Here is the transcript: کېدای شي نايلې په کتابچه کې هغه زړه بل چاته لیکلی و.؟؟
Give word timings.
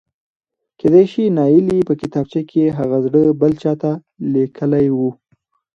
کېدای 0.79 1.05
شي 1.11 1.23
نايلې 1.37 1.79
په 1.87 1.93
کتابچه 2.01 2.41
کې 2.49 2.75
هغه 2.77 2.97
زړه 3.05 3.21
بل 3.41 3.53
چاته 3.61 3.91
لیکلی 4.33 4.87
و.؟؟ 4.91 4.99